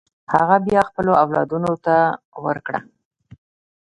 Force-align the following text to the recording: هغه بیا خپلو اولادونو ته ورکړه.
هغه 0.33 0.55
بیا 0.67 0.81
خپلو 0.89 1.11
اولادونو 1.23 1.71
ته 1.85 1.95
ورکړه. 2.45 2.79